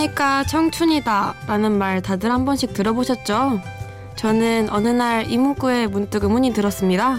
아프니까 0.00 0.44
청춘이다 0.44 1.34
라는 1.46 1.76
말 1.76 2.00
다들 2.00 2.30
한 2.30 2.44
번씩 2.44 2.72
들어보셨죠? 2.72 3.60
저는 4.16 4.70
어느 4.70 4.88
날 4.88 5.26
이 5.28 5.36
문구에 5.36 5.86
문득 5.86 6.24
의문이 6.24 6.52
들었습니다. 6.52 7.18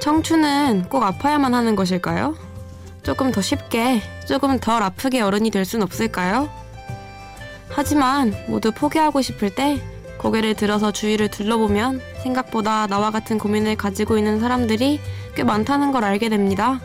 청춘은 0.00 0.88
꼭 0.90 1.02
아파야만 1.02 1.54
하는 1.54 1.76
것일까요? 1.76 2.36
조금 3.02 3.32
더 3.32 3.40
쉽게, 3.40 4.02
조금 4.26 4.58
덜 4.58 4.82
아프게 4.82 5.20
어른이 5.22 5.50
될 5.50 5.64
순 5.64 5.82
없을까요? 5.82 6.48
하지만 7.70 8.34
모두 8.48 8.70
포기하고 8.70 9.22
싶을 9.22 9.54
때 9.54 9.80
고개를 10.18 10.54
들어서 10.54 10.92
주위를 10.92 11.28
둘러보면 11.28 12.00
생각보다 12.22 12.86
나와 12.86 13.10
같은 13.10 13.38
고민을 13.38 13.76
가지고 13.76 14.18
있는 14.18 14.40
사람들이 14.40 15.00
꽤 15.34 15.42
많다는 15.42 15.90
걸 15.92 16.04
알게 16.04 16.28
됩니다. 16.28 16.80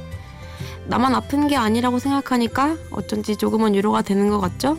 나만 0.85 1.13
아픈 1.13 1.47
게 1.47 1.55
아니라고 1.55 1.99
생각하니까 1.99 2.77
어쩐지 2.91 3.35
조금은 3.35 3.73
위로가 3.73 4.01
되는 4.01 4.29
것 4.29 4.39
같죠? 4.39 4.77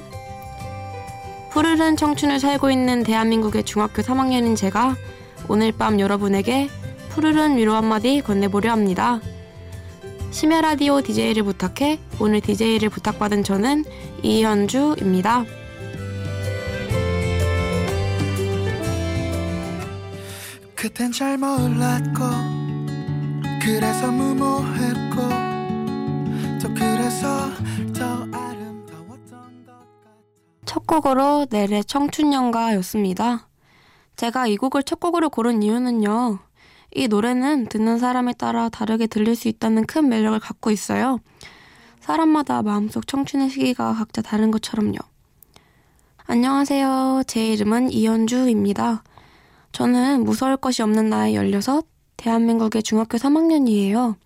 푸르른 1.61 1.95
청춘을 1.95 2.41
살고 2.41 2.71
있는 2.71 3.03
대한민국의 3.03 3.65
중학교 3.65 4.01
3학년인 4.01 4.57
제가 4.57 4.97
오늘 5.47 5.73
밤 5.73 6.01
여러분에게 6.01 6.71
푸르른 7.11 7.59
위로 7.59 7.75
한마디 7.75 8.23
건네보려 8.23 8.73
합니다. 8.73 9.21
심야 10.31 10.63
라디오 10.63 11.03
DJ를 11.03 11.43
부탁해 11.43 12.01
오늘 12.19 12.41
DJ를 12.41 12.89
부탁받은 12.89 13.45
저는 13.45 13.85
이현주입니다. 14.23 15.45
그땐 20.75 21.13
잘 21.13 21.37
몰랐고 21.37 22.25
그래서 23.63 24.11
무모했고 24.11 25.21
또 26.63 26.73
그래서 26.73 27.51
곡으로 30.91 31.47
넬의 31.51 31.85
청춘연가였습니다. 31.85 33.47
제가 34.17 34.49
이 34.49 34.57
곡을 34.57 34.83
첫 34.83 34.99
곡으로 34.99 35.31
고른 35.31 35.63
이유는요. 35.63 36.41
이 36.97 37.07
노래는 37.07 37.67
듣는 37.67 38.01
사람에 38.01 38.33
따라 38.33 38.69
다르게 38.69 39.07
들릴 39.07 39.37
수 39.37 39.47
있다는 39.47 39.87
큰 39.87 40.09
매력을 40.09 40.37
갖고 40.41 40.73
있어요. 40.73 41.21
사람마다 42.01 42.63
마음속 42.63 43.07
청춘의 43.07 43.51
시기가 43.51 43.95
각자 43.95 44.21
다른 44.21 44.51
것처럼요. 44.51 44.97
안녕하세요. 46.27 47.23
제 47.29 47.53
이름은 47.53 47.93
이현주입니다. 47.93 49.05
저는 49.71 50.25
무서울 50.25 50.57
것이 50.57 50.83
없는 50.83 51.09
나이 51.09 51.37
16, 51.37 51.89
대한민국의 52.17 52.83
중학교 52.83 53.17
3학년이에요. 53.17 54.17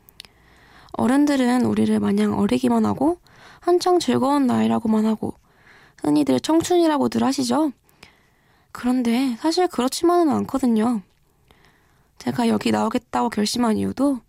어른들은 0.93 1.67
우리를 1.67 2.01
마냥 2.01 2.39
어리기만 2.39 2.87
하고 2.87 3.19
한창 3.61 3.99
즐거운 3.99 4.47
나이라고만 4.47 5.05
하고 5.05 5.35
흔히들 6.05 6.39
청춘이라고들 6.39 7.25
하시죠? 7.25 7.73
그런데 8.73 9.37
사실 9.41 9.67
그렇지만은 9.67 10.31
않거든요. 10.31 11.01
제가 12.19 12.49
여기 12.49 12.71
나오겠다고 12.71 13.31
결심한 13.31 13.77
이유도 13.77 14.21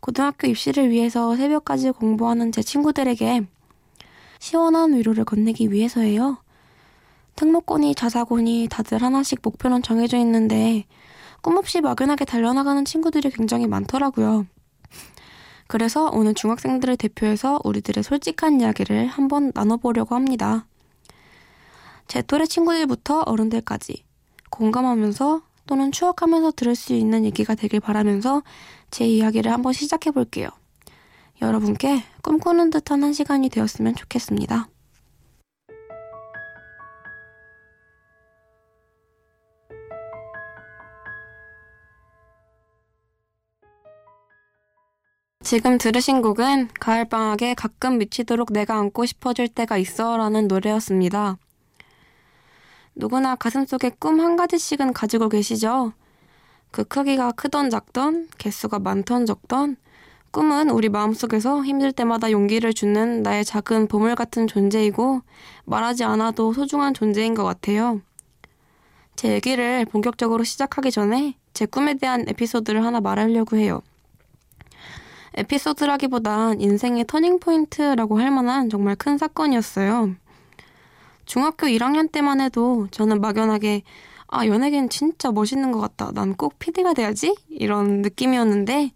고등학교 0.00 0.46
입시를 0.46 0.90
위해서 0.90 1.36
새벽까지 1.36 1.92
공부하는 1.92 2.52
제 2.52 2.62
친구들에게 2.62 3.46
시원한 4.38 4.94
위로를 4.94 5.24
건네기 5.24 5.70
위해서예요. 5.72 6.38
특목고니 7.36 7.94
자사고니 7.94 8.68
다들 8.70 9.02
하나씩 9.02 9.40
목표는 9.42 9.82
정해져 9.82 10.18
있는데 10.18 10.84
꿈없이 11.40 11.80
막연하게 11.80 12.24
달려나가는 12.24 12.84
친구들이 12.84 13.30
굉장히 13.30 13.66
많더라고요. 13.66 14.46
그래서 15.66 16.10
오늘 16.12 16.34
중학생들을 16.34 16.96
대표해서 16.96 17.60
우리들의 17.64 18.04
솔직한 18.04 18.60
이야기를 18.60 19.06
한번 19.06 19.50
나눠보려고 19.54 20.14
합니다. 20.14 20.66
제 22.06 22.22
또래 22.22 22.46
친구들부터 22.46 23.20
어른들까지 23.20 24.04
공감하면서 24.50 25.42
또는 25.66 25.92
추억하면서 25.92 26.52
들을 26.52 26.74
수 26.74 26.92
있는 26.92 27.24
얘기가 27.24 27.54
되길 27.54 27.80
바라면서 27.80 28.42
제 28.90 29.06
이야기를 29.06 29.50
한번 29.50 29.72
시작해 29.72 30.10
볼게요. 30.10 30.48
여러분께 31.42 32.04
꿈꾸는 32.22 32.70
듯한 32.70 33.02
한 33.02 33.12
시간이 33.12 33.48
되었으면 33.48 33.94
좋겠습니다. 33.94 34.68
지금 45.42 45.76
들으신 45.76 46.22
곡은 46.22 46.68
가을방학에 46.80 47.52
가끔 47.54 47.98
미치도록 47.98 48.50
내가 48.52 48.78
안고 48.78 49.04
싶어질 49.04 49.46
때가 49.46 49.76
있어 49.76 50.16
라는 50.16 50.48
노래였습니다. 50.48 51.36
누구나 52.94 53.34
가슴속에 53.34 53.90
꿈 53.98 54.20
한 54.20 54.36
가지씩은 54.36 54.92
가지고 54.92 55.28
계시죠? 55.28 55.92
그 56.70 56.84
크기가 56.84 57.32
크던 57.32 57.70
작던, 57.70 58.28
개수가 58.38 58.78
많던 58.80 59.26
적던, 59.26 59.76
꿈은 60.30 60.70
우리 60.70 60.88
마음속에서 60.88 61.64
힘들 61.64 61.92
때마다 61.92 62.32
용기를 62.32 62.74
주는 62.74 63.22
나의 63.22 63.44
작은 63.44 63.86
보물 63.86 64.16
같은 64.16 64.48
존재이고 64.48 65.22
말하지 65.64 66.02
않아도 66.02 66.52
소중한 66.52 66.92
존재인 66.92 67.34
것 67.34 67.44
같아요. 67.44 68.00
제 69.14 69.32
얘기를 69.32 69.84
본격적으로 69.84 70.42
시작하기 70.42 70.90
전에 70.90 71.36
제 71.52 71.66
꿈에 71.66 71.94
대한 71.94 72.24
에피소드를 72.26 72.84
하나 72.84 73.00
말하려고 73.00 73.56
해요. 73.56 73.82
에피소드라기보단 75.36 76.60
인생의 76.60 77.04
터닝포인트라고 77.06 78.18
할 78.18 78.32
만한 78.32 78.68
정말 78.68 78.96
큰 78.96 79.18
사건이었어요. 79.18 80.16
중학교 81.26 81.66
1학년 81.66 82.10
때만 82.10 82.40
해도 82.40 82.86
저는 82.90 83.20
막연하게 83.20 83.82
아, 84.28 84.46
연예계는 84.46 84.88
진짜 84.88 85.30
멋있는 85.30 85.70
것 85.72 85.80
같다. 85.80 86.10
난 86.12 86.34
꼭 86.34 86.58
PD가 86.58 86.92
돼야지? 86.94 87.34
이런 87.48 88.02
느낌이었는데 88.02 88.92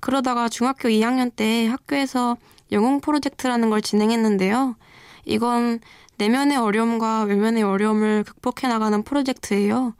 그러다가 0.00 0.48
중학교 0.48 0.88
2학년 0.88 1.30
때 1.34 1.66
학교에서 1.66 2.36
영웅 2.72 3.00
프로젝트라는 3.00 3.70
걸 3.70 3.82
진행했는데요. 3.82 4.76
이건 5.24 5.80
내면의 6.16 6.56
어려움과 6.56 7.22
외면의 7.24 7.62
어려움을 7.62 8.24
극복해 8.24 8.66
나가는 8.72 9.02
프로젝트예요. 9.02 9.94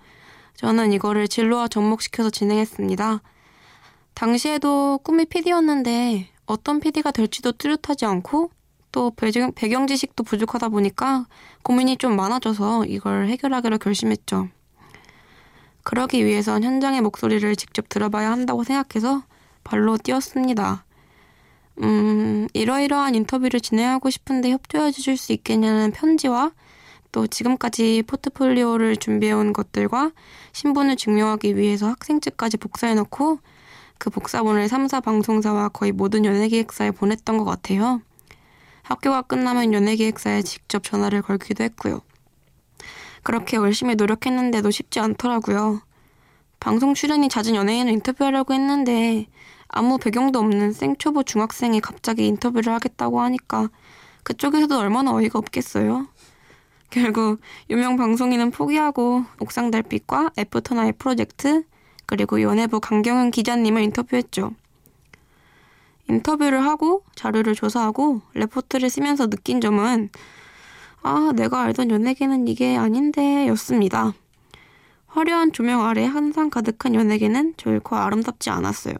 저는 0.54 0.92
이거를 0.92 1.28
진로와 1.28 1.68
접목시켜서 1.68 2.30
진행했습니다. 2.30 3.20
당시에도 4.14 4.98
꿈이 5.04 5.26
PD였는데 5.26 6.28
어떤 6.46 6.80
PD가 6.80 7.10
될지도 7.12 7.52
뚜렷하지 7.52 8.06
않고 8.06 8.50
또 8.92 9.10
배경, 9.10 9.52
배경 9.52 9.86
지식도 9.86 10.24
부족하다 10.24 10.70
보니까 10.70 11.26
고민이 11.62 11.98
좀 11.98 12.16
많아져서 12.16 12.86
이걸 12.86 13.28
해결하기로 13.28 13.78
결심했죠. 13.78 14.48
그러기 15.82 16.24
위해선 16.24 16.64
현장의 16.64 17.00
목소리를 17.00 17.54
직접 17.56 17.88
들어봐야 17.88 18.30
한다고 18.30 18.64
생각해서 18.64 19.22
발로 19.64 19.96
뛰었습니다. 19.96 20.84
음, 21.82 22.48
이러이러한 22.52 23.14
인터뷰를 23.14 23.60
진행하고 23.60 24.10
싶은데 24.10 24.50
협조해 24.50 24.90
주실 24.90 25.16
수 25.16 25.32
있겠냐는 25.32 25.92
편지와 25.92 26.52
또 27.12 27.26
지금까지 27.26 28.02
포트폴리오를 28.06 28.96
준비해온 28.96 29.52
것들과 29.52 30.12
신분을 30.52 30.96
증명하기 30.96 31.56
위해서 31.56 31.88
학생 31.88 32.20
측까지 32.20 32.56
복사해 32.58 32.94
놓고 32.94 33.38
그 33.98 34.10
복사본을 34.10 34.66
3사 34.66 35.02
방송사와 35.02 35.70
거의 35.70 35.92
모든 35.92 36.24
연예기획사에 36.24 36.90
보냈던 36.92 37.38
것 37.38 37.44
같아요. 37.44 38.00
학교가 38.88 39.20
끝나면 39.20 39.74
연예기획사에 39.74 40.40
직접 40.40 40.82
전화를 40.82 41.20
걸기도 41.20 41.62
했고요. 41.62 42.00
그렇게 43.22 43.58
열심히 43.58 43.94
노력했는데도 43.96 44.70
쉽지 44.70 44.98
않더라고요. 45.00 45.82
방송 46.58 46.94
출연이 46.94 47.28
잦은 47.28 47.54
연예인을 47.54 47.92
인터뷰하려고 47.92 48.54
했는데 48.54 49.26
아무 49.68 49.98
배경도 49.98 50.38
없는 50.38 50.72
생초보 50.72 51.24
중학생이 51.24 51.82
갑자기 51.82 52.26
인터뷰를 52.26 52.72
하겠다고 52.72 53.20
하니까 53.20 53.68
그쪽에서도 54.22 54.78
얼마나 54.78 55.12
어이가 55.12 55.38
없겠어요. 55.38 56.08
결국 56.88 57.40
유명 57.68 57.98
방송인은 57.98 58.52
포기하고 58.52 59.24
옥상 59.38 59.70
달빛과 59.70 60.30
애프터나잇 60.38 60.96
프로젝트 60.96 61.64
그리고 62.06 62.40
연예부 62.40 62.80
강경은 62.80 63.32
기자님을 63.32 63.82
인터뷰했죠. 63.82 64.52
인터뷰를 66.08 66.64
하고 66.64 67.04
자료를 67.14 67.54
조사하고 67.54 68.22
레포트를 68.34 68.90
쓰면서 68.90 69.28
느낀 69.28 69.60
점은 69.60 70.10
아, 71.02 71.32
내가 71.34 71.62
알던 71.62 71.90
연예계는 71.90 72.48
이게 72.48 72.76
아닌데 72.76 73.46
였습니다. 73.48 74.12
화려한 75.06 75.52
조명 75.52 75.84
아래 75.84 76.04
환상 76.04 76.50
가득한 76.50 76.94
연예계는 76.94 77.54
결코 77.56 77.96
아름답지 77.96 78.50
않았어요. 78.50 78.94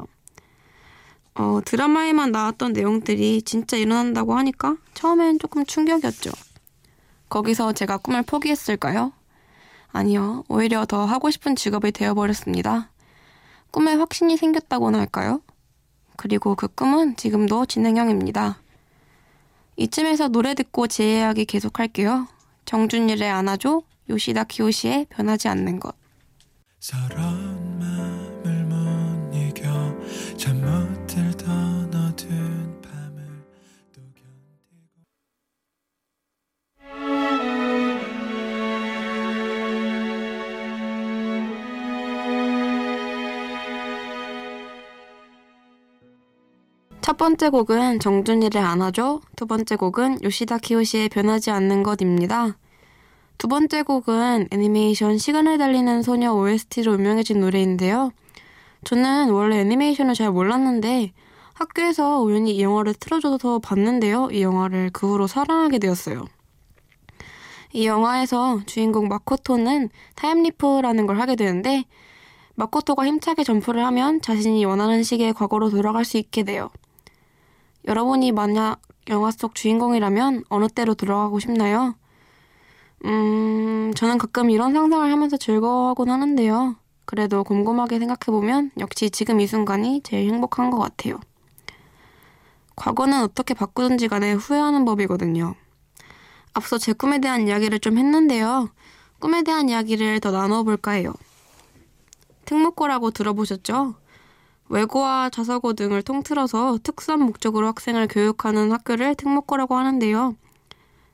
어, 1.34 1.60
드라마에만 1.64 2.32
나왔던 2.32 2.72
내용들이 2.72 3.43
진짜 3.43 3.76
일어난다고 3.76 4.34
하니까 4.34 4.76
처음엔 4.94 5.38
조금 5.38 5.64
충격이었죠. 5.64 6.31
거기서 7.28 7.72
제가 7.72 7.99
꿈을 7.99 8.22
포기했을까요? 8.22 9.12
아니요. 9.93 10.44
오히려 10.49 10.84
더 10.87 11.05
하고 11.05 11.31
싶은 11.31 11.56
직업이 11.56 11.93
되어버렸습니다. 11.93 12.90
꿈에 13.70 13.94
확신이 13.94 14.37
생겼다고나 14.37 14.99
할까요? 14.99 15.43
그리고 16.19 16.56
그 16.56 16.67
꿈은 16.67 17.15
지금도 17.17 17.65
진행형입니다. 17.67 18.59
이쯤에서 19.76 20.26
노래 20.29 20.55
듣고 20.55 20.88
제 20.88 21.19
이야기 21.19 21.44
계속할게요. 21.44 22.26
정준일의 22.65 23.31
안아줘, 23.31 23.82
요시다 24.11 24.44
키요시의 24.44 25.06
변하지 25.11 25.47
않는 25.47 25.79
것. 25.79 25.94
서러운 26.81 27.79
첫 47.08 47.16
번째 47.16 47.49
곡은 47.49 48.00
정준일의 48.00 48.62
안아줘, 48.62 49.22
두 49.34 49.46
번째 49.46 49.76
곡은 49.76 50.19
요시다 50.22 50.58
키요시의 50.58 51.08
변하지 51.08 51.50
않는 51.50 51.82
것입니다. 51.82 52.58
두 53.38 53.49
번째 53.49 53.81
곡은 53.81 54.49
애니메이션 54.50 55.16
시간을 55.16 55.56
달리는 55.56 56.02
소녀 56.02 56.34
OST로 56.34 56.93
유명해진 56.93 57.40
노래인데요. 57.40 58.10
저는 58.84 59.31
원래 59.31 59.60
애니메이션을 59.60 60.12
잘 60.12 60.31
몰랐는데 60.31 61.14
학교에서 61.55 62.20
우연히 62.20 62.55
이 62.55 62.62
영화를 62.62 62.93
틀어줘서 62.93 63.60
봤는데요. 63.60 64.28
이 64.31 64.43
영화를 64.43 64.90
그 64.93 65.10
후로 65.10 65.26
사랑하게 65.28 65.78
되었어요. 65.78 66.26
이 67.72 67.87
영화에서 67.87 68.60
주인공 68.66 69.08
마코토는 69.08 69.88
time 70.15 70.39
leap이라는 70.39 71.06
걸 71.06 71.19
하게 71.19 71.37
되는데 71.37 71.87
마코토가 72.56 73.06
힘차게 73.06 73.44
점프를 73.44 73.82
하면 73.87 74.20
자신이 74.20 74.62
원하는 74.66 75.02
시기의 75.02 75.32
과거로 75.32 75.70
돌아갈 75.70 76.05
수 76.05 76.19
있게 76.19 76.43
돼요. 76.43 76.69
여러분이 77.88 78.32
만약 78.32 78.82
영화 79.08 79.31
속 79.31 79.55
주인공이라면 79.55 80.44
어느 80.50 80.69
때로 80.69 80.94
돌아가고 80.94 81.40
싶나요? 81.40 81.94
음, 83.06 83.93
저는 83.96 84.19
가끔 84.19 84.50
이런 84.50 84.75
상상을 84.75 85.11
하면서 85.11 85.38
즐거워하곤 85.38 86.11
하는데요. 86.11 86.76
그래도 87.06 87.43
곰곰하게 87.44 87.99
생각해보면 87.99 88.73
역시 88.79 89.08
지금 89.08 89.40
이 89.40 89.46
순간이 89.46 90.02
제일 90.05 90.31
행복한 90.31 90.70
것 90.70 90.76
같아요. 90.79 91.19
과거는 92.76 93.23
어떻게 93.23 93.55
바꾸든지 93.55 94.08
간에 94.08 94.34
후회하는 94.34 94.84
법이거든요. 94.84 95.55
앞서 96.52 96.76
제 96.76 96.93
꿈에 96.93 97.20
대한 97.20 97.49
이야기를 97.49 97.81
좀 97.81 97.96
했는데요. 97.96 98.69
꿈에 99.19 99.43
대한 99.43 99.70
이야기를 99.70 100.20
더 100.20 100.31
나눠볼까 100.31 100.91
해요. 100.91 101.14
특목고라고 102.44 103.12
들어보셨죠? 103.12 103.94
외고와 104.69 105.31
자사고 105.31 105.73
등을 105.73 106.03
통틀어서 106.03 106.79
특수한 106.82 107.20
목적으로 107.20 107.67
학생을 107.69 108.09
교육하는 108.09 108.70
학교를 108.73 109.15
특목고라고 109.15 109.76
하는데요. 109.76 110.37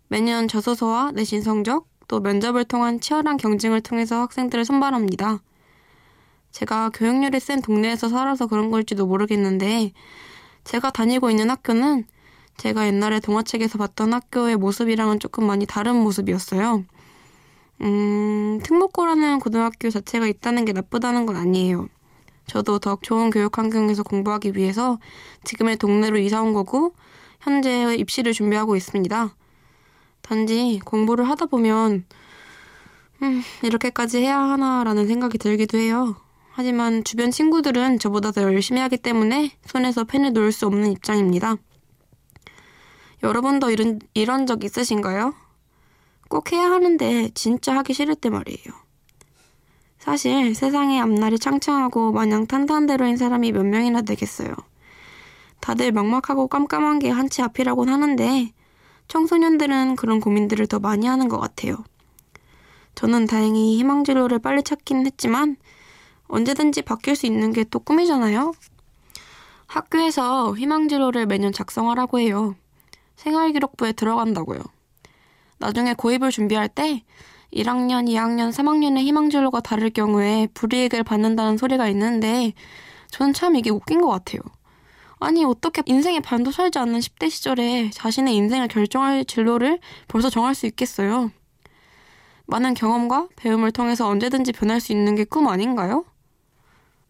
매년 0.08 0.48
저소서와 0.48 1.12
내신 1.12 1.42
성적, 1.42 1.86
또 2.08 2.20
면접을 2.20 2.64
통한 2.64 3.00
치열한 3.00 3.36
경쟁을 3.36 3.80
통해서 3.80 4.20
학생들을 4.20 4.64
선발합니다. 4.64 5.40
제가 6.50 6.90
교육열이 6.90 7.40
센 7.40 7.62
동네에서 7.62 8.08
살아서 8.08 8.46
그런 8.46 8.70
걸지도 8.70 9.06
모르겠는데, 9.06 9.92
제가 10.64 10.90
다니고 10.90 11.30
있는 11.30 11.50
학교는 11.50 12.04
제가 12.56 12.86
옛날에 12.86 13.20
동화책에서 13.20 13.78
봤던 13.78 14.12
학교의 14.12 14.56
모습이랑은 14.56 15.18
조금 15.18 15.46
많이 15.46 15.66
다른 15.66 15.96
모습이었어요. 15.96 16.84
음, 17.80 18.60
특목고라는 18.62 19.40
고등학교 19.40 19.90
자체가 19.90 20.26
있다는 20.26 20.64
게 20.64 20.72
나쁘다는 20.72 21.26
건 21.26 21.36
아니에요. 21.36 21.88
저도 22.46 22.78
더 22.78 22.98
좋은 23.00 23.30
교육 23.30 23.56
환경에서 23.58 24.02
공부하기 24.02 24.52
위해서 24.56 24.98
지금의 25.44 25.76
동네로 25.76 26.18
이사 26.18 26.42
온 26.42 26.52
거고, 26.52 26.94
현재 27.40 27.94
입시를 27.94 28.32
준비하고 28.32 28.76
있습니다. 28.76 29.34
단지 30.22 30.80
공부를 30.84 31.28
하다 31.28 31.46
보면 31.46 32.06
음, 33.22 33.42
이렇게까지 33.62 34.18
해야 34.18 34.38
하나라는 34.38 35.06
생각이 35.06 35.38
들기도 35.38 35.78
해요. 35.78 36.16
하지만 36.52 37.04
주변 37.04 37.30
친구들은 37.30 37.98
저보다 37.98 38.30
더 38.30 38.42
열심히 38.42 38.80
하기 38.80 38.96
때문에 38.96 39.52
손에서 39.66 40.04
펜을 40.04 40.32
놓을 40.32 40.52
수 40.52 40.66
없는 40.66 40.92
입장입니다. 40.92 41.56
여러분도 43.22 43.70
이런, 43.70 43.98
이런 44.14 44.46
적 44.46 44.64
있으신가요? 44.64 45.34
꼭 46.28 46.52
해야 46.52 46.70
하는데 46.70 47.30
진짜 47.34 47.74
하기 47.76 47.92
싫을 47.92 48.14
때 48.14 48.30
말이에요. 48.30 48.83
사실 50.04 50.54
세상에 50.54 51.00
앞날이 51.00 51.38
창창하고 51.38 52.12
마냥 52.12 52.46
탄탄대로인 52.46 53.16
사람이 53.16 53.52
몇 53.52 53.64
명이나 53.64 54.02
되겠어요. 54.02 54.54
다들 55.60 55.92
막막하고 55.92 56.46
깜깜한 56.48 56.98
게 56.98 57.08
한치 57.08 57.40
앞이라곤 57.40 57.88
하는데 57.88 58.52
청소년들은 59.08 59.96
그런 59.96 60.20
고민들을 60.20 60.66
더 60.66 60.78
많이 60.78 61.06
하는 61.06 61.30
것 61.30 61.40
같아요. 61.40 61.82
저는 62.94 63.24
다행히 63.24 63.78
희망진로를 63.78 64.40
빨리 64.40 64.62
찾긴 64.62 65.06
했지만 65.06 65.56
언제든지 66.28 66.82
바뀔 66.82 67.16
수 67.16 67.24
있는 67.24 67.54
게 67.54 67.64
또 67.64 67.78
꿈이잖아요. 67.78 68.52
학교에서 69.68 70.54
희망진로를 70.54 71.24
매년 71.24 71.50
작성하라고 71.50 72.18
해요. 72.18 72.54
생활기록부에 73.16 73.92
들어간다고요. 73.92 74.60
나중에 75.56 75.94
고입을 75.94 76.30
준비할 76.30 76.68
때 76.68 77.02
1학년, 77.54 78.06
2학년, 78.08 78.50
3학년의 78.50 78.98
희망진로가 79.04 79.60
다를 79.60 79.90
경우에 79.90 80.48
불이익을 80.54 81.04
받는다는 81.04 81.56
소리가 81.56 81.88
있는데 81.88 82.52
저는 83.10 83.32
참 83.32 83.56
이게 83.56 83.70
웃긴 83.70 84.00
것 84.00 84.08
같아요. 84.08 84.40
아니 85.20 85.44
어떻게 85.44 85.82
인생의 85.86 86.20
반도 86.20 86.50
살지 86.50 86.78
않는 86.78 86.98
10대 86.98 87.30
시절에 87.30 87.90
자신의 87.90 88.34
인생을 88.34 88.68
결정할 88.68 89.24
진로를 89.24 89.78
벌써 90.08 90.28
정할 90.28 90.54
수 90.54 90.66
있겠어요? 90.66 91.30
많은 92.46 92.74
경험과 92.74 93.28
배움을 93.36 93.72
통해서 93.72 94.06
언제든지 94.08 94.52
변할 94.52 94.80
수 94.80 94.92
있는 94.92 95.14
게 95.14 95.24
꿈 95.24 95.48
아닌가요? 95.48 96.04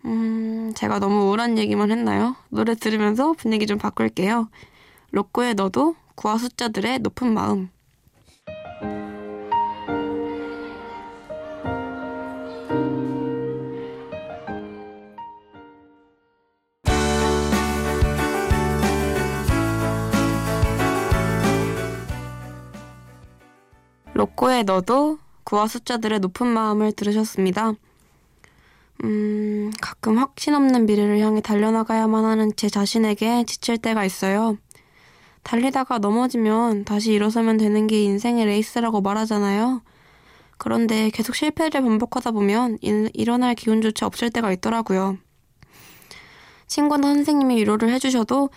음, 0.05 0.73
제가 0.77 0.99
너무 0.99 1.25
우울한 1.29 1.59
얘기만 1.59 1.91
했나요? 1.91 2.37
노래 2.51 2.75
들으면서 2.75 3.33
분위기 3.33 3.67
좀 3.67 3.79
바꿀게요. 3.79 4.49
로꼬의 5.13 5.55
너도 5.55 5.97
구화 6.15 6.37
숫자들의 6.39 7.01
높은 7.01 7.33
마음. 7.33 7.71
로꼬의 24.15 24.65
너도 24.65 25.19
구와 25.43 25.67
숫자들의 25.67 26.21
높은 26.21 26.47
마음을 26.47 26.93
들으셨습니다. 26.93 27.75
음, 29.03 29.73
가끔 29.81 30.19
확신 30.19 30.55
없는 30.55 30.87
미래를 30.87 31.19
향해 31.19 31.41
달려나가야만 31.41 32.25
하는 32.25 32.53
제 32.57 32.69
자신에게 32.69 33.45
지칠 33.45 33.77
때가 33.77 34.05
있어요. 34.05 34.57
달리다가 35.43 35.99
넘어지면 35.99 36.85
다시 36.85 37.13
일어서면 37.13 37.57
되는 37.59 37.87
게 37.89 38.03
인생의 38.05 38.47
레이스라고 38.47 39.01
말하잖아요. 39.01 39.83
그런데 40.59 41.11
계속 41.11 41.35
실패를 41.35 41.83
반복하다 41.83 42.31
보면 42.31 42.79
일, 42.81 43.11
일어날 43.13 43.57
기운조차 43.57 44.07
없을 44.07 44.31
때가 44.31 44.53
있더라고요. 44.53 45.19
친구나 46.69 47.09
선생님이 47.15 47.57
위로를 47.57 47.91
해주셔도 47.91 48.51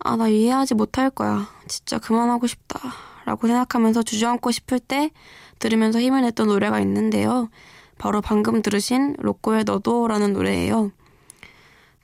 아, 0.00 0.16
나 0.16 0.28
이해하지 0.28 0.74
못할 0.74 1.10
거야. 1.10 1.48
진짜 1.66 1.98
그만하고 1.98 2.46
싶다. 2.46 3.07
라고 3.28 3.46
생각하면서 3.46 4.04
주저앉고 4.04 4.50
싶을 4.52 4.80
때 4.80 5.10
들으면서 5.58 6.00
힘을 6.00 6.22
냈던 6.22 6.46
노래가 6.46 6.80
있는데요. 6.80 7.50
바로 7.98 8.22
방금 8.22 8.62
들으신 8.62 9.16
로꼬의 9.18 9.64
너도 9.64 10.08
라는 10.08 10.32
노래예요. 10.32 10.92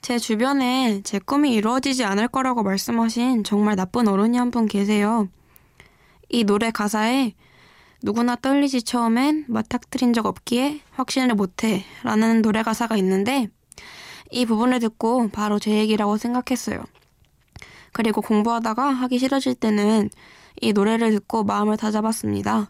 제 0.03 0.19
주변에 0.19 1.01
제 1.03 1.17
꿈이 1.17 1.51
이루어지지 1.53 2.03
않을 2.03 2.27
거라고 2.27 2.61
말씀하신 2.61 3.43
정말 3.43 3.75
나쁜 3.75 4.07
어른이 4.07 4.37
한 4.37 4.51
분 4.51 4.67
계세요. 4.67 5.27
이 6.29 6.43
노래 6.43 6.69
가사에 6.69 7.33
누구나 8.03 8.35
떨리지 8.35 8.83
처음엔 8.83 9.45
맞닥뜨린 9.47 10.13
적 10.13 10.27
없기에 10.27 10.81
확신을 10.91 11.33
못해 11.33 11.83
라는 12.03 12.43
노래 12.43 12.61
가사가 12.61 12.97
있는데 12.97 13.47
이 14.29 14.45
부분을 14.45 14.79
듣고 14.79 15.29
바로 15.29 15.57
제 15.57 15.71
얘기라고 15.71 16.17
생각했어요. 16.17 16.83
그리고 17.93 18.21
공부하다가 18.21 18.89
하기 18.89 19.17
싫어질 19.17 19.55
때는 19.55 20.11
이 20.61 20.73
노래를 20.73 21.11
듣고 21.11 21.43
마음을 21.43 21.77
다잡았습니다. 21.77 22.69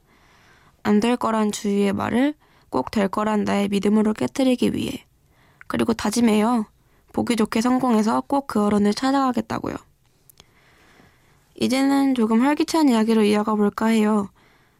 안 0.84 1.00
될 1.00 1.18
거란 1.18 1.52
주위의 1.52 1.94
말을 1.94 2.36
꼭 2.70 2.92
될 2.92 3.08
거란 3.08 3.44
나의 3.44 3.70
믿음으로 3.70 4.14
깨뜨리기 4.14 4.74
위해. 4.74 5.06
그리고 5.68 5.94
다짐해요. 5.94 6.66
보기 7.14 7.36
좋게 7.36 7.62
성공해서 7.62 8.22
꼭 8.22 8.48
그 8.48 8.64
어른을 8.64 8.94
찾아가겠다고요. 8.94 9.76
이제는 11.60 12.16
조금 12.16 12.42
활기찬 12.42 12.90
이야기로 12.90 13.24
이어가 13.24 13.56
볼까 13.56 13.88
해요. 13.88 14.30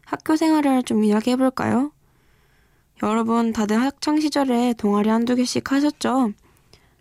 학교 0.04 0.36
생활을 0.36 0.82
좀 0.82 1.04
이야기해 1.04 1.36
볼까요? 1.36 1.90
여러분 3.02 3.52
다들 3.52 3.80
학창 3.80 4.20
시절에 4.20 4.74
동아리 4.74 5.08
한두 5.10 5.34
개씩 5.34 5.70
하셨죠? 5.72 6.32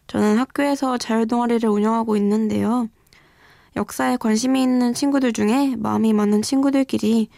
저는 0.08 0.38
학교에서 0.38 0.98
자율 0.98 1.28
동아리를 1.28 1.68
운영하고 1.70 2.16
있는데요. 2.18 2.90
역사에 3.76 4.16
관심이 4.18 4.64
있는 4.64 4.94
친구들 4.94 5.34
중에 5.34 5.76
마음이 5.78 6.14
맞는 6.14 6.42
친구들끼리 6.42 7.30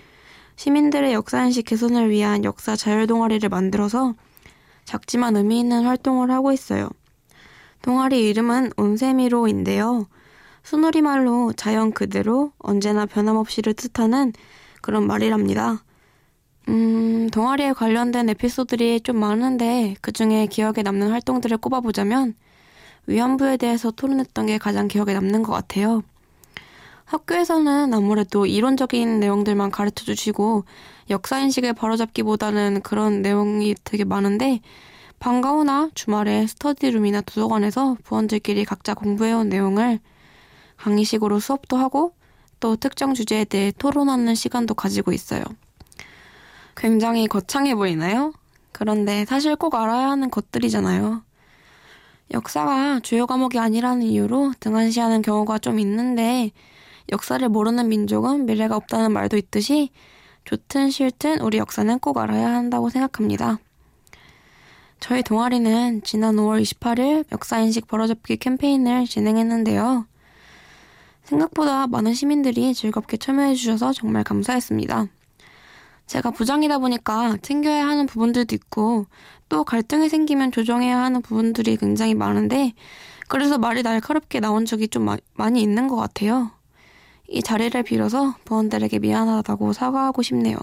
시민들의 0.56 1.14
역사인식 1.14 1.66
개선을 1.66 2.10
위한 2.10 2.44
역사 2.44 2.76
자율 2.76 3.08
동아리를 3.08 3.48
만들어서 3.50 4.14
작지만 4.86 5.36
의미 5.36 5.60
있는 5.60 5.84
활동을 5.86 6.30
하고 6.32 6.52
있어요. 6.52 6.90
동아리 7.82 8.28
이름은 8.30 8.72
온세미로인데요. 8.78 10.08
순우리말로 10.64 11.54
자연 11.54 11.92
그대로 11.92 12.52
언제나 12.60 13.06
변함없이를 13.06 13.74
뜻하는 13.74 14.34
그런 14.82 15.08
말이랍니다. 15.08 15.84
음, 16.70 17.30
동아리에 17.32 17.74
관련된 17.74 18.30
에피소드들이 18.30 19.02
좀 19.02 19.18
많은데 19.20 19.96
그 20.02 20.12
중에 20.12 20.48
기억에 20.48 20.84
남는 20.84 21.10
활동들을 21.12 21.58
꼽아보자면 21.58 22.36
위안부에 23.08 23.58
대해서 23.58 23.90
토론했던 23.90 24.48
게 24.48 24.58
가장 24.58 24.88
기억에 24.88 25.14
남는 25.14 25.44
것 25.44 25.54
같아요. 25.54 26.04
학교에서는 27.08 27.94
아무래도 27.94 28.46
이론적인 28.46 29.22
내용들만 29.22 29.72
가르쳐 29.72 30.04
주시고 30.04 30.66
역사인식을 31.10 31.74
바로잡기보다는 31.74 32.82
그런 32.82 33.22
내용이 33.22 33.76
되게 33.86 34.04
많은데 34.04 34.60
방과 35.18 35.52
후나 35.52 35.90
주말에 35.96 36.46
스터디룸이나 36.48 37.22
도서관에서 37.22 37.96
부원들끼리 38.04 38.66
각자 38.66 38.94
공부해온 38.94 39.48
내용을 39.48 40.00
강의식으로 40.76 41.40
수업도 41.40 41.78
하고 41.78 42.14
또 42.60 42.76
특정 42.76 43.14
주제에 43.14 43.46
대해 43.46 43.72
토론하는 43.78 44.36
시간도 44.36 44.74
가지고 44.74 45.14
있어요. 45.14 45.44
굉장히 46.76 47.28
거창해 47.28 47.74
보이나요? 47.76 48.34
그런데 48.74 49.24
사실 49.26 49.56
꼭 49.56 49.76
알아야 49.76 50.10
하는 50.10 50.30
것들이잖아요. 50.30 51.24
역사가 52.32 53.00
주요 53.00 53.26
과목이 53.26 53.58
아니라는 53.58 54.04
이유로 54.04 54.54
등한시하는 54.60 55.22
경우가 55.22 55.60
좀 55.60 55.80
있는데 55.80 56.52
역사를 57.12 57.48
모르는 57.48 57.90
민족은 57.90 58.46
미래가 58.46 58.76
없다는 58.76 59.12
말도 59.12 59.38
있듯이 59.38 59.90
좋든 60.46 60.90
싫든 60.90 61.42
우리 61.42 61.58
역사는 61.58 62.00
꼭 62.00 62.18
알아야 62.18 62.54
한다고 62.54 62.90
생각합니다. 62.90 63.60
저희 65.00 65.22
동아리는 65.22 66.02
지난 66.04 66.36
5월 66.36 66.62
28일 66.62 67.26
역사인식 67.32 67.88
벌어잡기 67.88 68.38
캠페인을 68.38 69.06
진행했는데요. 69.06 70.06
생각보다 71.24 71.88
많은 71.88 72.14
시민들이 72.14 72.74
즐겁게 72.74 73.18
참여해주셔서 73.18 73.94
정말 73.94 74.24
감사했습니다. 74.24 75.08
제가 76.08 76.32
부장이다 76.32 76.80
보니까 76.80 77.38
챙겨야 77.42 77.86
하는 77.86 78.06
부분들도 78.06 78.56
있고 78.56 79.06
또 79.50 79.66
갈등이 79.66 80.08
생기면 80.08 80.52
조정해야 80.52 80.98
하는 80.98 81.22
부분들이 81.22 81.76
굉장히 81.76 82.16
많은데 82.16 82.74
그래서 83.28 83.58
말이 83.58 83.84
날카롭게 83.84 84.40
나온 84.40 84.66
적이 84.66 84.88
좀 84.88 85.04
마, 85.04 85.18
많이 85.34 85.62
있는 85.62 85.88
것 85.90 85.98
같아요. 85.98 86.52
이 87.28 87.42
자리를 87.42 87.82
빌어서 87.84 88.36
부원들에게 88.46 89.00
미안하다고 89.00 89.74
사과하고 89.74 90.22
싶네요. 90.22 90.58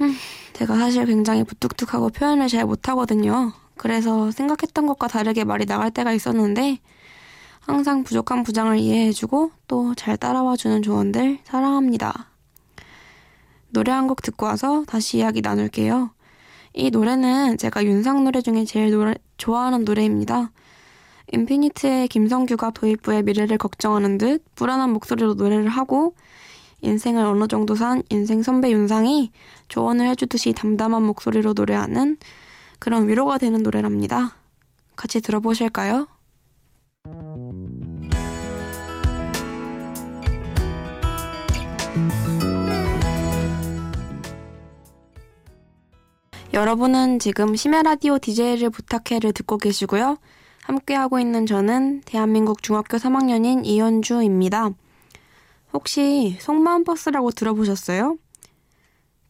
음, 0.00 0.14
제가 0.52 0.76
사실 0.76 1.06
굉장히 1.06 1.44
부뚝뚝하고 1.44 2.10
표현을 2.10 2.48
잘 2.48 2.64
못하거든요. 2.64 3.52
그래서 3.76 4.30
생각했던 4.30 4.86
것과 4.86 5.08
다르게 5.08 5.44
말이 5.44 5.64
나갈 5.66 5.90
때가 5.90 6.12
있었는데 6.12 6.78
항상 7.60 8.04
부족한 8.04 8.42
부장을 8.42 8.76
이해해주고 8.78 9.52
또 9.68 9.94
잘 9.94 10.16
따라와주는 10.16 10.82
조언들 10.82 11.38
사랑합니다. 11.44 12.30
노래 13.68 13.92
한 13.92 14.06
곡 14.08 14.22
듣고 14.22 14.46
와서 14.46 14.84
다시 14.86 15.18
이야기 15.18 15.40
나눌게요. 15.40 16.10
이 16.74 16.90
노래는 16.90 17.58
제가 17.58 17.84
윤상 17.84 18.24
노래 18.24 18.40
중에 18.42 18.64
제일 18.64 18.90
노래, 18.90 19.14
좋아하는 19.38 19.84
노래입니다. 19.84 20.50
인피니트의 21.32 22.08
김성규가 22.08 22.70
도입부의 22.70 23.22
미래를 23.22 23.58
걱정하는 23.58 24.18
듯 24.18 24.42
불안한 24.54 24.92
목소리로 24.92 25.34
노래를 25.34 25.68
하고 25.68 26.14
인생을 26.82 27.24
어느 27.24 27.46
정도 27.46 27.74
산 27.74 28.02
인생 28.08 28.42
선배 28.42 28.70
윤상이 28.70 29.30
조언을 29.68 30.08
해주듯이 30.08 30.52
담담한 30.52 31.02
목소리로 31.02 31.52
노래하는 31.52 32.16
그런 32.78 33.08
위로가 33.08 33.38
되는 33.38 33.62
노래랍니다. 33.62 34.36
같이 34.96 35.20
들어보실까요? 35.20 36.08
여러분은 46.52 47.20
지금 47.20 47.54
심야 47.54 47.82
라디오 47.82 48.18
DJ를 48.18 48.70
부탁해를 48.70 49.32
듣고 49.32 49.56
계시고요. 49.56 50.18
함께하고 50.70 51.18
있는 51.18 51.46
저는 51.46 52.02
대한민국 52.04 52.62
중학교 52.62 52.96
3학년인 52.96 53.66
이현주입니다. 53.66 54.70
혹시 55.72 56.36
속마음버스라고 56.40 57.32
들어보셨어요? 57.32 58.16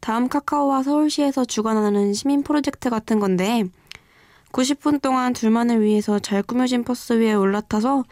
다음 0.01 0.29
카카오와 0.29 0.83
서울시에서 0.83 1.47
주관하는 1.47 2.13
시민 2.13 2.43
프로젝트 2.43 2.91
같은 2.91 3.21
건데 3.21 3.65
90분 4.53 5.01
동안 5.01 5.33
둘만을 5.33 5.83
위해서 5.83 6.19
잘 6.19 6.43
꾸며진 6.43 6.85
버스 6.85 7.15
위에 7.15 7.33
올라타서 7.33 8.05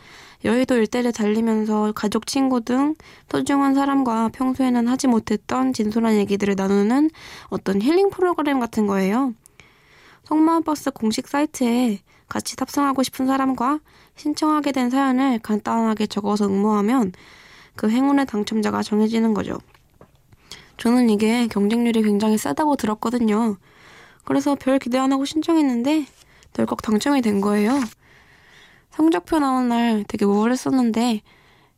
여의도 0.45 0.77
일대를 0.77 1.13
달리면서 1.13 1.93
가족, 1.95 2.27
친구 2.27 2.63
등 2.63 2.95
소중한 3.29 3.75
사람과 3.75 4.29
평소에는 4.29 4.89
하지 4.89 5.07
못했던 5.07 5.73
진솔한 5.73 6.15
얘기들을 6.17 6.55
나누는 6.57 7.11
어떤 7.49 7.83
힐링 7.83 8.09
프로그램 8.11 8.61
같은 8.61 8.87
거예요. 8.87 9.35
속마음버스 10.25 10.93
공식 10.93 11.27
사이트에 11.27 12.01
같이 12.29 12.57
탑승하고 12.57 13.03
싶은 13.03 13.27
사람과 13.27 13.81
신청하게 14.17 14.73
된 14.73 14.91
사연을 14.91 15.39
간단하게 15.39 16.07
적어서 16.07 16.47
응모하면 16.47 17.13
그 17.75 17.89
행운의 17.91 18.27
당첨자가 18.27 18.83
정해지는 18.83 19.35
거죠. 19.35 19.59
저는 20.77 21.11
이게 21.11 21.47
경쟁률이 21.49 22.03
굉장히 22.03 22.39
싸다고 22.39 22.77
들었거든요. 22.77 23.57
그래서 24.25 24.55
별 24.55 24.79
기대 24.79 24.99
안 24.99 25.13
하고 25.13 25.25
신청했는데 25.25 26.07
덜컥 26.53 26.83
당첨이 26.83 27.23
된 27.23 27.41
거예요. 27.41 27.73
성적표 28.91 29.39
나온 29.39 29.69
날 29.69 30.05
되게 30.07 30.25
우울했었는데 30.25 31.23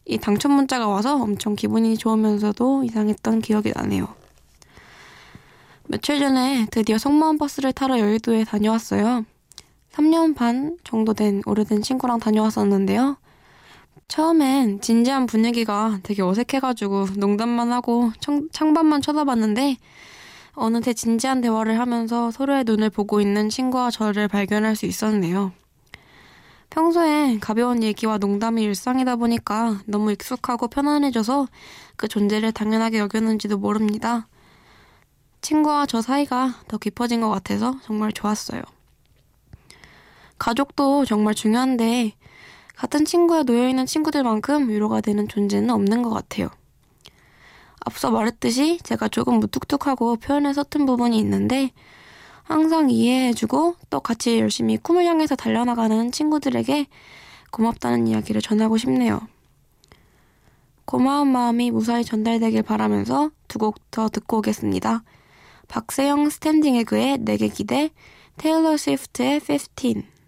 이 0.06 0.18
당첨 0.18 0.52
문자가 0.52 0.88
와서 0.88 1.16
엄청 1.16 1.54
기분이 1.54 1.96
좋으면서도 1.96 2.84
이상했던 2.84 3.40
기억이 3.40 3.72
나네요. 3.74 4.08
며칠 5.86 6.18
전에 6.18 6.66
드디어 6.70 6.98
속마음 6.98 7.36
버스를 7.36 7.72
타러 7.72 7.98
여의도에 7.98 8.44
다녀왔어요. 8.44 9.24
3년 9.92 10.34
반 10.34 10.76
정도 10.84 11.14
된 11.14 11.42
오래된 11.46 11.82
친구랑 11.82 12.20
다녀왔었는데요. 12.20 13.16
처음엔 14.08 14.80
진지한 14.80 15.26
분위기가 15.26 16.00
되게 16.02 16.22
어색해가지고 16.22 17.08
농담만 17.16 17.70
하고 17.72 18.10
청, 18.20 18.48
창밖만 18.50 19.02
쳐다봤는데 19.02 19.76
어느새 20.54 20.92
진지한 20.92 21.40
대화를 21.40 21.78
하면서 21.78 22.30
서로의 22.30 22.64
눈을 22.64 22.90
보고 22.90 23.20
있는 23.20 23.48
친구와 23.48 23.90
저를 23.90 24.26
발견할 24.26 24.74
수 24.74 24.86
있었네요. 24.86 25.52
평소에 26.70 27.38
가벼운 27.40 27.82
얘기와 27.82 28.18
농담이 28.18 28.62
일상이다 28.62 29.16
보니까 29.16 29.80
너무 29.86 30.12
익숙하고 30.12 30.68
편안해져서 30.68 31.48
그 31.96 32.08
존재를 32.08 32.52
당연하게 32.52 32.98
여겼는지도 32.98 33.58
모릅니다. 33.58 34.28
친구와 35.40 35.86
저 35.86 36.00
사이가 36.00 36.54
더 36.68 36.78
깊어진 36.78 37.20
것 37.20 37.28
같아서 37.28 37.74
정말 37.84 38.12
좋았어요. 38.12 38.62
가족도 40.40 41.04
정말 41.04 41.34
중요한데 41.34 42.14
같은 42.74 43.04
친구에 43.04 43.42
놓여있는 43.42 43.84
친구들만큼 43.84 44.70
위로가 44.70 45.02
되는 45.02 45.28
존재는 45.28 45.70
없는 45.70 46.02
것 46.02 46.10
같아요. 46.10 46.48
앞서 47.84 48.10
말했듯이 48.10 48.78
제가 48.82 49.08
조금 49.08 49.38
무뚝뚝하고 49.38 50.16
표현에 50.16 50.52
서툰 50.54 50.86
부분이 50.86 51.18
있는데 51.18 51.70
항상 52.42 52.90
이해해주고 52.90 53.76
또 53.90 54.00
같이 54.00 54.40
열심히 54.40 54.76
꿈을 54.78 55.04
향해서 55.04 55.36
달려나가는 55.36 56.10
친구들에게 56.10 56.86
고맙다는 57.52 58.06
이야기를 58.06 58.40
전하고 58.40 58.78
싶네요. 58.78 59.20
고마운 60.86 61.28
마음이 61.28 61.70
무사히 61.70 62.02
전달되길 62.04 62.62
바라면서 62.62 63.30
두 63.46 63.58
곡 63.58 63.76
더 63.90 64.08
듣고 64.08 64.38
오겠습니다. 64.38 65.02
박세영 65.68 66.30
스탠딩 66.30 66.76
에그의 66.76 67.18
내게 67.18 67.48
기대, 67.48 67.90
테일러 68.38 68.76
스위프트의 68.76 69.40
15. 69.40 70.19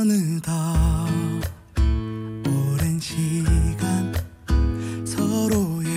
어느덧 0.00 0.52
오랜 2.46 3.00
시간 3.00 4.14
서로의 5.04 5.88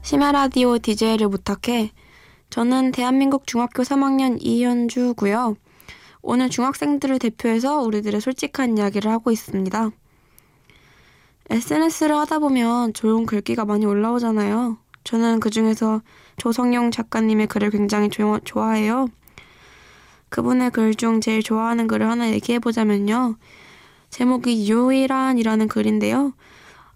심야 0.00 0.32
라디오 0.32 0.78
DJ를 0.78 1.28
부탁해 1.28 1.92
저는 2.48 2.92
대한민국 2.92 3.46
중학교 3.46 3.82
3학년 3.82 4.38
이현주고요. 4.40 5.56
오늘 6.22 6.48
중학생들을 6.48 7.18
대표해서 7.18 7.82
우리들의 7.82 8.22
솔직한 8.22 8.78
이야기를 8.78 9.10
하고 9.10 9.30
있습니다. 9.30 9.90
SNS를 11.50 12.16
하다 12.16 12.38
보면 12.38 12.94
좋은 12.94 13.26
글귀가 13.26 13.64
많이 13.64 13.84
올라오잖아요. 13.86 14.78
저는 15.04 15.40
그 15.40 15.50
중에서 15.50 16.00
조성용 16.36 16.90
작가님의 16.90 17.48
글을 17.48 17.70
굉장히 17.70 18.08
조, 18.08 18.38
좋아해요. 18.44 19.08
그분의 20.28 20.70
글 20.70 20.94
중 20.94 21.20
제일 21.20 21.42
좋아하는 21.42 21.86
글을 21.86 22.08
하나 22.08 22.30
얘기해보자면요. 22.30 23.36
제목이 24.10 24.70
유일한이라는 24.70 25.68
글인데요. 25.68 26.32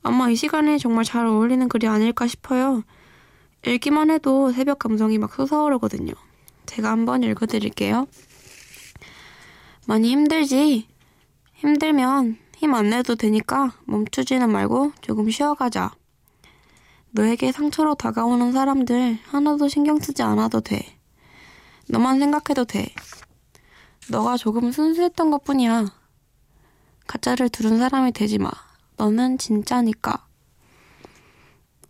아마 0.02 0.30
이 0.30 0.36
시간에 0.36 0.78
정말 0.78 1.04
잘 1.04 1.26
어울리는 1.26 1.68
글이 1.68 1.86
아닐까 1.88 2.26
싶어요. 2.26 2.82
읽기만 3.66 4.10
해도 4.10 4.52
새벽 4.52 4.78
감성이 4.78 5.18
막 5.18 5.34
솟아오르거든요. 5.34 6.12
제가 6.66 6.90
한번 6.90 7.24
읽어드릴게요. 7.24 8.06
많이 9.86 10.10
힘들지? 10.10 10.86
힘들면 11.54 12.38
힘 12.56 12.74
안 12.74 12.88
내도 12.88 13.16
되니까 13.16 13.74
멈추지는 13.84 14.50
말고 14.50 14.92
조금 15.02 15.30
쉬어가자. 15.30 15.92
너에게 17.10 17.52
상처로 17.52 17.94
다가오는 17.94 18.52
사람들 18.52 19.18
하나도 19.26 19.68
신경 19.68 19.98
쓰지 20.00 20.22
않아도 20.22 20.60
돼. 20.60 20.98
너만 21.88 22.18
생각해도 22.18 22.64
돼. 22.64 22.94
너가 24.10 24.36
조금 24.38 24.72
순수했던 24.72 25.30
것 25.30 25.44
뿐이야. 25.44 25.92
가짜를 27.06 27.50
두른 27.50 27.78
사람이 27.78 28.12
되지 28.12 28.38
마. 28.38 28.50
너는 28.96 29.36
진짜니까. 29.36 30.26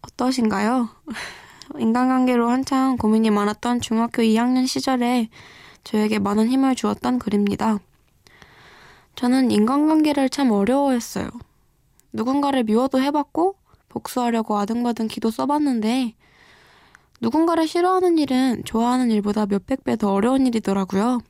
어떠신가요? 0.02 0.88
인간관계로 1.78 2.48
한창 2.50 2.96
고민이 2.96 3.30
많았던 3.30 3.80
중학교 3.80 4.22
2학년 4.22 4.66
시절에 4.66 5.28
저에게 5.84 6.18
많은 6.18 6.48
힘을 6.48 6.74
주었던 6.74 7.20
글입니다. 7.20 7.78
저는 9.16 9.50
인간관계를 9.50 10.28
참 10.28 10.50
어려워했어요. 10.50 11.28
누군가를 12.12 12.64
미워도 12.64 13.00
해봤고, 13.00 13.56
복수하려고 13.88 14.58
아등바등 14.58 15.08
기도 15.08 15.30
써봤는데, 15.30 16.14
누군가를 17.20 17.66
싫어하는 17.66 18.18
일은 18.18 18.62
좋아하는 18.64 19.10
일보다 19.10 19.46
몇백 19.46 19.84
배 19.84 19.96
더 19.96 20.12
어려운 20.12 20.46
일이더라고요. 20.46 21.20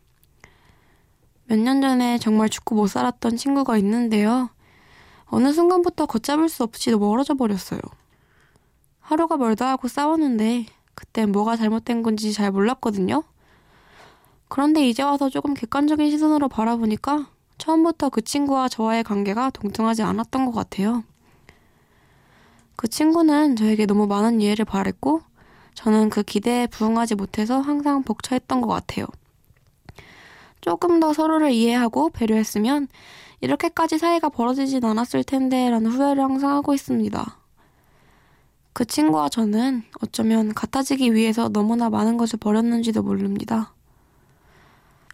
몇 1.49 1.59
년 1.61 1.81
전에 1.81 2.19
정말 2.19 2.49
죽고 2.49 2.75
못 2.75 2.89
살았던 2.89 3.37
친구가 3.37 3.79
있는데요. 3.79 4.51
어느 5.27 5.53
순간부터 5.53 6.07
걷잡을 6.07 6.49
수 6.49 6.65
없이 6.65 6.91
멀어져 6.91 7.35
버렸어요. 7.35 7.81
하루가 8.99 9.37
멀다 9.37 9.69
하고 9.71 9.87
싸웠는데 9.87 10.67
그때 10.97 11.25
뭐가 11.27 11.57
잘못된 11.57 12.03
건지 12.03 12.33
잘 12.33 12.51
몰랐거든요. 12.51 13.23
그런데 14.49 14.89
이제 14.89 15.05
와서 15.05 15.29
조금 15.29 15.55
객관적인 15.55 16.11
시선으로 16.11 16.49
바라보니까 16.49 17.29
처음부터 17.59 18.11
그 18.11 18.23
친구와 18.23 18.69
저와의 18.69 19.05
관계가 19.05 19.51
동등하지 19.51 20.03
않았던 20.03 20.47
것 20.47 20.53
같아요. 20.53 21.05
그 22.77 22.89
친구는 22.89 23.57
저에게 23.57 23.87
너무 23.87 24.07
많은 24.07 24.41
이해를 24.41 24.65
바랬고 24.65 25.23
저는 25.75 26.11
그 26.11 26.23
기대에 26.23 26.67
부응하지 26.67 27.15
못해서 27.15 27.61
항상 27.61 28.03
벅차했던 28.03 28.61
것 28.61 28.69
같아요. 28.69 29.07
조금 30.61 31.01
더 31.01 31.13
서로를 31.13 31.53
이해하고 31.53 32.11
배려했으면 32.11 32.89
이렇게까지 33.41 33.99
사이가 33.99 34.31
벌어지진 34.31 34.85
않았을 34.85 35.23
텐데 35.23 35.71
라는 35.71 35.91
후회를 35.91 36.23
항상 36.23 36.51
하고 36.51 36.75
있습니다. 36.75 37.39
그 38.73 38.85
친구와 38.85 39.29
저는 39.29 39.85
어쩌면 40.03 40.53
같아지기 40.53 41.15
위해서 41.15 41.49
너무나 41.49 41.89
많은 41.89 42.17
것을 42.17 42.39
버렸는지도 42.39 43.03
모릅니다. 43.03 43.76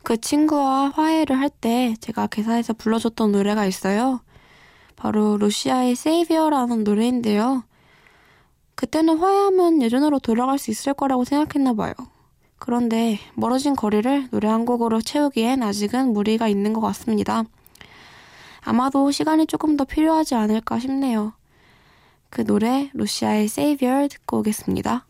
그 0.03 0.21
친구와 0.21 0.91
화해를 0.91 1.39
할 1.39 1.49
때 1.49 1.95
제가 2.01 2.27
개사에서 2.27 2.73
불러줬던 2.73 3.31
노래가 3.33 3.67
있어요. 3.67 4.21
바로 4.97 5.37
루시아의 5.37 5.95
세이비어라는 5.95 6.85
노래인데요. 6.85 7.65
그때는 8.75 9.19
화해하면 9.19 9.81
예전으로 9.81 10.19
돌아갈 10.19 10.59
수 10.59 10.71
있을 10.71 10.95
거라고 10.95 11.25
생각했나 11.25 11.75
봐요. 11.75 11.95
그런데 12.59 13.19
멀어진 13.35 13.77
거리를 13.77 14.29
노래 14.31 14.49
한 14.49 14.65
곡으로 14.65 15.01
채우기엔 15.01 15.63
아직은 15.63 16.13
무리가 16.13 16.49
있는 16.49 16.73
것 16.73 16.81
같습니다. 16.81 17.45
아마도 18.61 19.11
시간이 19.11 19.47
조금 19.47 19.77
더 19.77 19.85
필요하지 19.85 20.35
않을까 20.35 20.79
싶네요. 20.79 21.33
그 22.31 22.45
노래 22.45 22.91
루시아의 22.95 23.45
Savior 23.45 24.09
듣고 24.09 24.39
오겠습니다. 24.39 25.07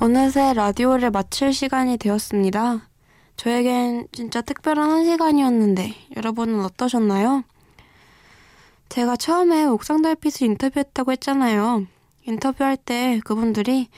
어느새 0.00 0.54
라디오를 0.54 1.10
마칠 1.10 1.52
시간이 1.52 1.98
되었습니다. 1.98 2.88
저에겐 3.36 4.08
진짜 4.12 4.40
특별한 4.40 4.90
한 4.90 5.04
시간이었는데 5.04 5.94
여러분은 6.16 6.64
어떠셨나요? 6.64 7.44
제가 8.88 9.16
처음에 9.16 9.66
옥상 9.66 10.00
달빛을 10.00 10.46
인터뷰했다고 10.46 11.12
했잖아요. 11.12 11.86
인터뷰할 12.24 12.78
때 12.78 13.20
그분들이 13.24 13.88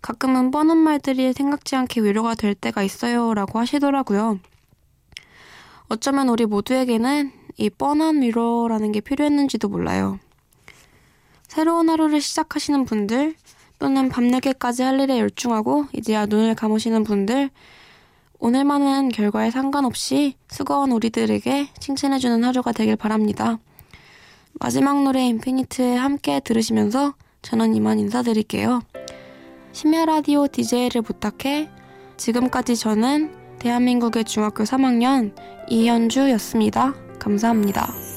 가끔은 0.00 0.52
뻔한 0.52 0.78
말들이 0.78 1.32
생각지 1.32 1.74
않게 1.74 2.02
위로가 2.02 2.36
될 2.36 2.54
때가 2.54 2.84
있어요 2.84 3.34
라고 3.34 3.58
하시더라고요. 3.58 4.38
어쩌면 5.88 6.28
우리 6.28 6.46
모두에게는 6.46 7.32
이 7.56 7.70
뻔한 7.70 8.22
위로라는 8.22 8.92
게 8.92 9.00
필요했는지도 9.00 9.68
몰라요. 9.68 10.20
새로운 11.48 11.88
하루를 11.88 12.20
시작하시는 12.20 12.84
분들, 12.84 13.34
또는 13.78 14.08
밤늦게까지 14.08 14.82
할 14.82 15.00
일에 15.00 15.18
열중하고 15.18 15.86
이제야 15.92 16.26
눈을 16.26 16.54
감으시는 16.54 17.04
분들, 17.04 17.50
오늘만은 18.38 19.08
결과에 19.10 19.50
상관없이 19.50 20.34
수고한 20.48 20.92
우리들에게 20.92 21.68
칭찬해주는 21.80 22.44
하루가 22.44 22.72
되길 22.72 22.96
바랍니다. 22.96 23.58
마지막 24.54 25.02
노래 25.02 25.26
인피니트에 25.26 25.96
함께 25.96 26.40
들으시면서 26.40 27.14
저는 27.42 27.74
이만 27.74 27.98
인사드릴게요. 27.98 28.82
심야 29.72 30.06
라디오 30.06 30.48
DJ를 30.48 31.02
부탁해 31.02 31.68
지금까지 32.16 32.76
저는 32.76 33.58
대한민국의 33.58 34.24
중학교 34.24 34.64
3학년 34.64 35.34
이현주였습니다. 35.68 36.94
감사합니다. 37.18 38.15